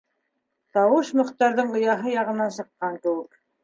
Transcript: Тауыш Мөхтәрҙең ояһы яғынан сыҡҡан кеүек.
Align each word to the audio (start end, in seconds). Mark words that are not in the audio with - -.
Тауыш 0.77 1.13
Мөхтәрҙең 1.21 1.71
ояһы 1.83 2.17
яғынан 2.19 2.59
сыҡҡан 2.61 3.03
кеүек. 3.09 3.45